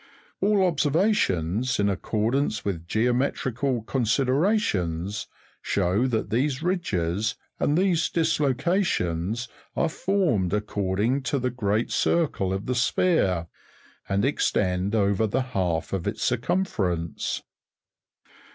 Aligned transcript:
All 0.39 0.65
observations, 0.67 1.79
in 1.79 1.87
accordance 1.87 2.65
with 2.65 2.87
geometrical 2.87 3.83
considerations, 3.83 5.27
show 5.61 6.07
that 6.07 6.31
these 6.31 6.63
ridges 6.63 7.35
and 7.59 7.77
these 7.77 8.09
dislocations 8.09 9.47
arc 9.75 9.91
formed 9.91 10.53
according 10.55 11.21
to 11.29 11.37
the 11.37 11.51
great 11.51 11.91
circle 11.91 12.51
of 12.51 12.65
the 12.65 12.73
sphere, 12.73 13.45
and 14.09 14.25
extend 14.25 14.95
over 14.95 15.27
the 15.27 15.43
half 15.53 15.93
of 15.93 16.07
its 16.07 16.23
circumference. 16.23 17.43